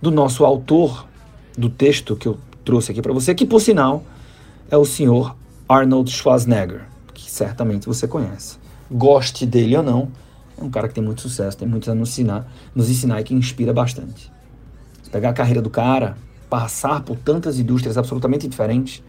do 0.00 0.10
nosso 0.10 0.44
autor 0.44 1.06
do 1.56 1.68
texto 1.70 2.16
que 2.16 2.26
eu 2.26 2.36
trouxe 2.64 2.92
aqui 2.92 3.00
para 3.00 3.12
você, 3.12 3.34
que 3.34 3.46
por 3.46 3.60
sinal 3.60 4.02
é 4.70 4.76
o 4.76 4.84
senhor 4.84 5.34
Arnold 5.68 6.10
Schwarzenegger, 6.10 6.82
que 7.14 7.30
certamente 7.30 7.86
você 7.86 8.06
conhece. 8.06 8.58
Goste 8.90 9.46
dele 9.46 9.76
ou 9.76 9.82
não, 9.82 10.08
é 10.58 10.64
um 10.64 10.70
cara 10.70 10.88
que 10.88 10.94
tem 10.94 11.04
muito 11.04 11.20
sucesso, 11.20 11.56
tem 11.56 11.68
muito 11.68 11.90
a 11.90 11.94
nos 11.94 12.10
ensinar, 12.10 12.46
nos 12.74 12.88
ensinar 12.88 13.20
e 13.20 13.24
que 13.24 13.34
inspira 13.34 13.72
bastante. 13.72 14.32
Pegar 15.10 15.30
a 15.30 15.32
carreira 15.32 15.62
do 15.62 15.70
cara, 15.70 16.16
passar 16.48 17.02
por 17.02 17.16
tantas 17.16 17.58
indústrias 17.58 17.96
absolutamente 17.96 18.48
diferentes 18.48 19.02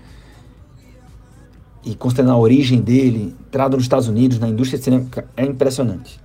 e 1.84 1.96
considerar 1.96 2.34
a 2.34 2.38
origem 2.38 2.82
dele, 2.82 3.36
entrada 3.48 3.76
nos 3.76 3.86
Estados 3.86 4.08
Unidos, 4.08 4.40
na 4.40 4.48
indústria 4.48 4.82
cinema, 4.82 5.06
é 5.36 5.46
impressionante. 5.46 6.20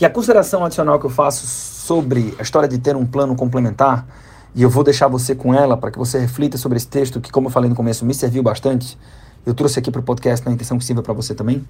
E 0.00 0.04
a 0.04 0.10
consideração 0.10 0.64
adicional 0.64 1.00
que 1.00 1.06
eu 1.06 1.10
faço 1.10 1.46
sobre 1.46 2.34
a 2.38 2.42
história 2.42 2.68
de 2.68 2.78
ter 2.78 2.94
um 2.94 3.04
plano 3.04 3.34
complementar, 3.34 4.06
e 4.54 4.62
eu 4.62 4.70
vou 4.70 4.84
deixar 4.84 5.08
você 5.08 5.34
com 5.34 5.52
ela 5.52 5.76
para 5.76 5.90
que 5.90 5.98
você 5.98 6.18
reflita 6.18 6.56
sobre 6.56 6.76
esse 6.78 6.86
texto, 6.86 7.20
que, 7.20 7.30
como 7.30 7.48
eu 7.48 7.50
falei 7.50 7.68
no 7.68 7.74
começo, 7.74 8.04
me 8.04 8.14
serviu 8.14 8.42
bastante. 8.42 8.96
Eu 9.44 9.54
trouxe 9.54 9.78
aqui 9.78 9.90
para 9.90 10.00
o 10.00 10.04
podcast 10.04 10.46
na 10.46 10.52
intenção 10.52 10.78
que 10.78 10.84
sirva 10.84 11.02
para 11.02 11.12
você 11.12 11.34
também. 11.34 11.64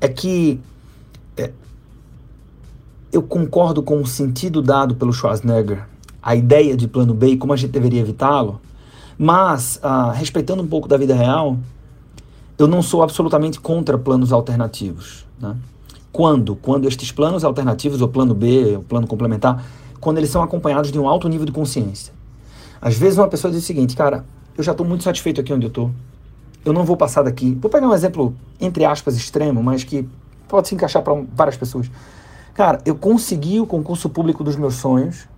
É 0.00 0.08
que 0.08 0.60
é, 1.36 1.50
eu 3.12 3.22
concordo 3.22 3.82
com 3.82 4.00
o 4.00 4.06
sentido 4.06 4.60
dado 4.60 4.94
pelo 4.94 5.12
Schwarzenegger 5.12 5.86
a 6.24 6.34
ideia 6.34 6.74
de 6.74 6.88
plano 6.88 7.12
B 7.12 7.28
e 7.28 7.36
como 7.36 7.52
a 7.52 7.56
gente 7.56 7.70
deveria 7.70 8.00
evitá-lo, 8.00 8.58
mas, 9.18 9.78
ah, 9.82 10.10
respeitando 10.10 10.62
um 10.62 10.66
pouco 10.66 10.88
da 10.88 10.96
vida 10.96 11.14
real, 11.14 11.58
eu 12.58 12.66
não 12.66 12.80
sou 12.80 13.02
absolutamente 13.02 13.60
contra 13.60 13.98
planos 13.98 14.32
alternativos. 14.32 15.26
Né? 15.38 15.54
Quando? 16.10 16.56
Quando 16.56 16.88
estes 16.88 17.12
planos 17.12 17.44
alternativos, 17.44 18.00
ou 18.00 18.08
plano 18.08 18.34
B, 18.34 18.76
o 18.76 18.82
plano 18.82 19.06
complementar, 19.06 19.62
quando 20.00 20.16
eles 20.16 20.30
são 20.30 20.42
acompanhados 20.42 20.90
de 20.90 20.98
um 20.98 21.06
alto 21.06 21.28
nível 21.28 21.44
de 21.44 21.52
consciência. 21.52 22.12
Às 22.80 22.96
vezes 22.96 23.18
uma 23.18 23.28
pessoa 23.28 23.52
diz 23.52 23.62
o 23.62 23.66
seguinte, 23.66 23.94
cara, 23.94 24.24
eu 24.56 24.64
já 24.64 24.72
estou 24.72 24.86
muito 24.86 25.04
satisfeito 25.04 25.40
aqui 25.40 25.52
onde 25.52 25.66
eu 25.66 25.68
estou. 25.68 25.90
Eu 26.64 26.72
não 26.72 26.84
vou 26.84 26.96
passar 26.96 27.22
daqui. 27.22 27.56
Vou 27.60 27.70
pegar 27.70 27.86
um 27.86 27.94
exemplo, 27.94 28.34
entre 28.58 28.84
aspas, 28.84 29.14
extremo, 29.16 29.62
mas 29.62 29.84
que 29.84 30.08
pode 30.48 30.68
se 30.68 30.74
encaixar 30.74 31.02
para 31.02 31.14
várias 31.34 31.56
pessoas. 31.56 31.90
Cara, 32.54 32.80
eu 32.86 32.94
consegui 32.94 33.60
o 33.60 33.66
concurso 33.66 34.08
público 34.08 34.44
dos 34.44 34.56
meus 34.56 34.74
sonhos, 34.74 35.28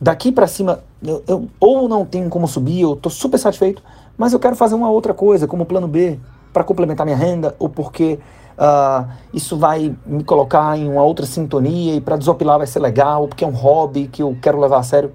daqui 0.00 0.32
para 0.32 0.46
cima, 0.46 0.80
eu, 1.02 1.22
eu, 1.26 1.48
ou 1.60 1.88
não 1.88 2.04
tenho 2.04 2.28
como 2.30 2.48
subir, 2.48 2.80
eu 2.80 2.94
estou 2.94 3.10
super 3.10 3.38
satisfeito, 3.38 3.82
mas 4.16 4.32
eu 4.32 4.38
quero 4.38 4.56
fazer 4.56 4.74
uma 4.74 4.90
outra 4.90 5.12
coisa, 5.12 5.46
como 5.46 5.66
plano 5.66 5.86
B, 5.86 6.18
para 6.52 6.64
complementar 6.64 7.04
minha 7.04 7.18
renda, 7.18 7.54
ou 7.58 7.68
porque 7.68 8.18
uh, 8.58 9.06
isso 9.32 9.58
vai 9.58 9.94
me 10.06 10.24
colocar 10.24 10.78
em 10.78 10.88
uma 10.88 11.02
outra 11.02 11.26
sintonia 11.26 11.94
e 11.96 12.00
para 12.00 12.16
desopilar 12.16 12.58
vai 12.58 12.66
ser 12.66 12.78
legal, 12.78 13.22
ou 13.22 13.28
porque 13.28 13.44
é 13.44 13.46
um 13.46 13.52
hobby 13.52 14.08
que 14.08 14.22
eu 14.22 14.36
quero 14.40 14.58
levar 14.60 14.78
a 14.78 14.82
sério. 14.82 15.12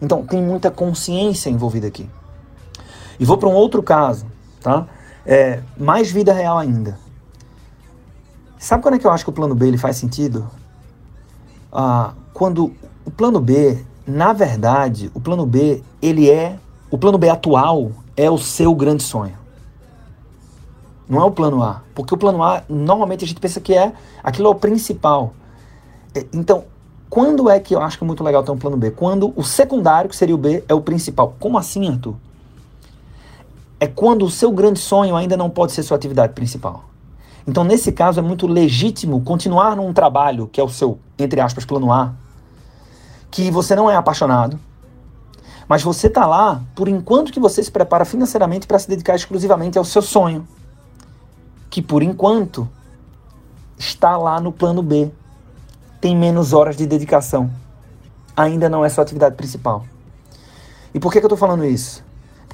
Então, 0.00 0.24
tem 0.24 0.40
muita 0.40 0.70
consciência 0.70 1.50
envolvida 1.50 1.88
aqui. 1.88 2.08
E 3.18 3.24
vou 3.24 3.36
para 3.36 3.48
um 3.48 3.54
outro 3.54 3.82
caso, 3.82 4.26
tá? 4.62 4.86
É, 5.26 5.60
mais 5.76 6.10
vida 6.10 6.32
real 6.32 6.56
ainda. 6.56 6.96
Sabe 8.58 8.82
quando 8.82 8.94
é 8.94 8.98
que 8.98 9.06
eu 9.06 9.10
acho 9.10 9.24
que 9.24 9.30
o 9.30 9.32
plano 9.32 9.54
B 9.54 9.68
ele 9.68 9.78
faz 9.78 9.96
sentido? 9.96 10.50
Ah, 11.72 12.12
quando 12.32 12.72
o 13.04 13.10
plano 13.10 13.40
B, 13.40 13.84
na 14.06 14.32
verdade, 14.32 15.10
o 15.14 15.20
plano 15.20 15.46
B, 15.46 15.82
ele 16.02 16.28
é. 16.28 16.58
O 16.90 16.98
plano 16.98 17.18
B 17.18 17.28
atual 17.28 17.92
é 18.16 18.30
o 18.30 18.38
seu 18.38 18.74
grande 18.74 19.02
sonho. 19.02 19.36
Não 21.08 21.20
é 21.20 21.24
o 21.24 21.30
plano 21.30 21.62
A. 21.62 21.82
Porque 21.94 22.14
o 22.14 22.18
plano 22.18 22.42
A, 22.42 22.62
normalmente 22.68 23.24
a 23.24 23.28
gente 23.28 23.40
pensa 23.40 23.60
que 23.60 23.74
é 23.74 23.92
aquilo 24.22 24.48
é 24.48 24.50
o 24.50 24.54
principal. 24.54 25.32
É, 26.14 26.26
então, 26.32 26.64
quando 27.08 27.48
é 27.48 27.60
que 27.60 27.74
eu 27.74 27.80
acho 27.80 27.96
que 27.96 28.04
é 28.04 28.06
muito 28.06 28.24
legal 28.24 28.42
ter 28.42 28.50
um 28.50 28.58
plano 28.58 28.76
B? 28.76 28.90
Quando 28.90 29.32
o 29.36 29.42
secundário, 29.42 30.10
que 30.10 30.16
seria 30.16 30.34
o 30.34 30.38
B, 30.38 30.64
é 30.68 30.74
o 30.74 30.80
principal. 30.80 31.34
Como 31.38 31.56
assim, 31.56 31.88
Arthur? 31.88 32.14
É 33.80 33.86
quando 33.86 34.24
o 34.24 34.30
seu 34.30 34.50
grande 34.50 34.80
sonho 34.80 35.14
ainda 35.14 35.36
não 35.36 35.48
pode 35.48 35.72
ser 35.72 35.82
sua 35.82 35.96
atividade 35.96 36.32
principal. 36.32 36.84
Então, 37.48 37.64
nesse 37.64 37.90
caso, 37.92 38.20
é 38.20 38.22
muito 38.22 38.46
legítimo 38.46 39.22
continuar 39.22 39.74
num 39.74 39.90
trabalho 39.90 40.46
que 40.48 40.60
é 40.60 40.62
o 40.62 40.68
seu, 40.68 40.98
entre 41.18 41.40
aspas, 41.40 41.64
plano 41.64 41.90
A, 41.90 42.12
que 43.30 43.50
você 43.50 43.74
não 43.74 43.90
é 43.90 43.96
apaixonado, 43.96 44.60
mas 45.66 45.82
você 45.82 46.08
está 46.08 46.26
lá 46.26 46.60
por 46.74 46.88
enquanto 46.88 47.32
que 47.32 47.40
você 47.40 47.62
se 47.62 47.70
prepara 47.70 48.04
financeiramente 48.04 48.66
para 48.66 48.78
se 48.78 48.86
dedicar 48.86 49.14
exclusivamente 49.14 49.78
ao 49.78 49.84
seu 49.84 50.02
sonho, 50.02 50.46
que 51.70 51.80
por 51.80 52.02
enquanto 52.02 52.68
está 53.78 54.14
lá 54.18 54.38
no 54.38 54.52
plano 54.52 54.82
B, 54.82 55.10
tem 56.02 56.14
menos 56.14 56.52
horas 56.52 56.76
de 56.76 56.86
dedicação, 56.86 57.50
ainda 58.36 58.68
não 58.68 58.84
é 58.84 58.90
sua 58.90 59.04
atividade 59.04 59.36
principal. 59.36 59.86
E 60.92 61.00
por 61.00 61.10
que, 61.10 61.18
que 61.18 61.24
eu 61.24 61.28
estou 61.28 61.38
falando 61.38 61.64
isso? 61.64 62.04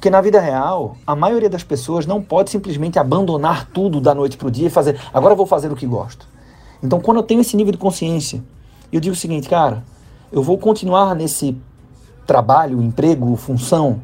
Porque 0.05 0.11
na 0.11 0.21
vida 0.21 0.39
real, 0.39 0.99
a 1.07 1.17
maioria 1.17 1.49
das 1.49 1.65
pessoas 1.65 2.05
não 2.05 2.21
pode 2.21 2.51
simplesmente 2.51 2.99
abandonar 2.99 3.71
tudo 3.71 4.03
da 4.03 4.15
noite 4.15 4.37
para 4.37 4.49
o 4.49 4.51
dia 4.51 4.67
e 4.67 4.71
fazer, 4.71 5.01
agora 5.15 5.35
vou 5.35 5.47
fazer 5.47 5.73
o 5.73 5.75
que 5.75 5.87
gosto. 5.87 6.29
Então, 6.83 7.01
quando 7.01 7.17
eu 7.17 7.23
tenho 7.23 7.41
esse 7.41 7.57
nível 7.57 7.73
de 7.73 7.79
consciência, 7.79 8.45
eu 8.93 9.01
digo 9.01 9.15
o 9.15 9.19
seguinte, 9.19 9.49
cara, 9.49 9.83
eu 10.31 10.43
vou 10.43 10.59
continuar 10.59 11.15
nesse 11.15 11.57
trabalho, 12.27 12.83
emprego, 12.83 13.35
função, 13.37 14.03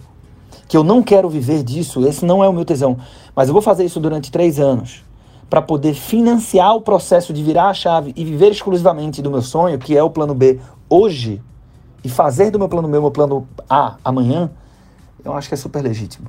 que 0.66 0.74
eu 0.74 0.82
não 0.82 1.02
quero 1.02 1.28
viver 1.28 1.62
disso, 1.62 2.06
esse 2.06 2.24
não 2.24 2.42
é 2.42 2.48
o 2.48 2.52
meu 2.54 2.64
tesão, 2.64 2.96
mas 3.36 3.48
eu 3.48 3.52
vou 3.52 3.60
fazer 3.60 3.84
isso 3.84 4.00
durante 4.00 4.32
três 4.32 4.58
anos 4.58 5.04
para 5.50 5.60
poder 5.60 5.92
financiar 5.92 6.74
o 6.76 6.80
processo 6.80 7.30
de 7.30 7.42
virar 7.42 7.68
a 7.68 7.74
chave 7.74 8.14
e 8.16 8.24
viver 8.24 8.50
exclusivamente 8.52 9.20
do 9.20 9.30
meu 9.30 9.42
sonho, 9.42 9.78
que 9.78 9.94
é 9.94 10.02
o 10.02 10.08
plano 10.08 10.34
B 10.34 10.60
hoje, 10.88 11.42
e 12.02 12.08
fazer 12.08 12.50
do 12.50 12.58
meu 12.58 12.70
plano 12.70 12.88
B 12.88 12.96
o 12.96 13.02
meu 13.02 13.10
plano 13.10 13.46
A 13.68 13.96
amanhã, 14.02 14.50
eu 15.24 15.32
acho 15.34 15.48
que 15.48 15.54
é 15.54 15.56
super 15.56 15.82
legítimo. 15.82 16.28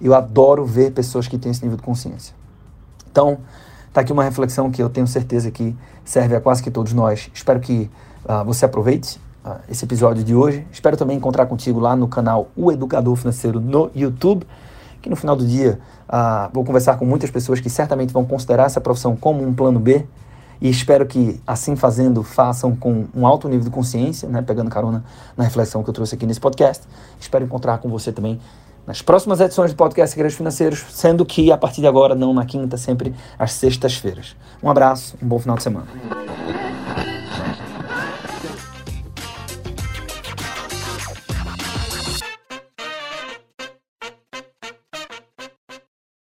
Eu 0.00 0.14
adoro 0.14 0.64
ver 0.64 0.92
pessoas 0.92 1.26
que 1.26 1.38
têm 1.38 1.50
esse 1.50 1.62
nível 1.62 1.76
de 1.76 1.82
consciência. 1.82 2.34
Então, 3.10 3.38
tá 3.92 4.00
aqui 4.00 4.12
uma 4.12 4.22
reflexão 4.22 4.70
que 4.70 4.82
eu 4.82 4.88
tenho 4.88 5.06
certeza 5.06 5.50
que 5.50 5.76
serve 6.04 6.36
a 6.36 6.40
quase 6.40 6.62
que 6.62 6.70
todos 6.70 6.92
nós. 6.92 7.30
Espero 7.34 7.58
que 7.58 7.90
uh, 8.24 8.44
você 8.44 8.64
aproveite 8.64 9.20
uh, 9.44 9.56
esse 9.68 9.84
episódio 9.84 10.22
de 10.22 10.34
hoje. 10.34 10.66
Espero 10.70 10.96
também 10.96 11.16
encontrar 11.16 11.46
contigo 11.46 11.80
lá 11.80 11.96
no 11.96 12.06
canal 12.06 12.48
O 12.56 12.70
Educador 12.70 13.16
Financeiro 13.16 13.60
no 13.60 13.90
YouTube, 13.94 14.46
que 15.02 15.10
no 15.10 15.16
final 15.16 15.34
do 15.34 15.46
dia 15.46 15.80
uh, 16.08 16.48
vou 16.52 16.64
conversar 16.64 16.96
com 16.96 17.04
muitas 17.04 17.30
pessoas 17.30 17.60
que 17.60 17.68
certamente 17.68 18.12
vão 18.12 18.24
considerar 18.24 18.64
essa 18.64 18.80
profissão 18.80 19.16
como 19.16 19.42
um 19.42 19.52
plano 19.52 19.80
B 19.80 20.06
e 20.60 20.68
espero 20.68 21.06
que, 21.06 21.40
assim 21.46 21.76
fazendo, 21.76 22.22
façam 22.22 22.74
com 22.74 23.06
um 23.14 23.26
alto 23.26 23.48
nível 23.48 23.64
de 23.64 23.70
consciência, 23.70 24.28
né, 24.28 24.42
pegando 24.42 24.70
carona 24.70 25.04
na 25.36 25.44
reflexão 25.44 25.82
que 25.82 25.90
eu 25.90 25.94
trouxe 25.94 26.14
aqui 26.14 26.26
nesse 26.26 26.40
podcast. 26.40 26.86
Espero 27.20 27.44
encontrar 27.44 27.78
com 27.78 27.88
você 27.88 28.12
também 28.12 28.40
nas 28.86 29.02
próximas 29.02 29.38
edições 29.38 29.70
do 29.70 29.76
podcast 29.76 30.14
Segredos 30.14 30.36
Financeiros, 30.36 30.84
sendo 30.90 31.24
que 31.26 31.52
a 31.52 31.58
partir 31.58 31.82
de 31.82 31.86
agora, 31.86 32.14
não 32.14 32.32
na 32.32 32.46
quinta, 32.46 32.78
sempre 32.78 33.14
às 33.38 33.52
sextas-feiras. 33.52 34.34
Um 34.62 34.70
abraço, 34.70 35.14
um 35.22 35.28
bom 35.28 35.38
final 35.38 35.56
de 35.56 35.62
semana. 35.62 36.67